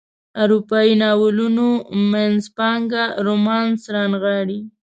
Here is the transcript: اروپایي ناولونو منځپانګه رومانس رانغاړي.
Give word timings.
اروپایي 0.43 0.93
ناولونو 1.03 1.67
منځپانګه 2.11 3.03
رومانس 3.25 3.81
رانغاړي. 3.95 4.59